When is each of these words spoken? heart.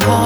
heart. 0.00 0.21